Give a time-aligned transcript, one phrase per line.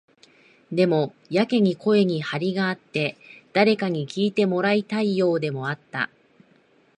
[0.71, 3.17] でも、やけに声に張りがあって、
[3.53, 6.09] 誰かに聞いてもらいたいようでもあった。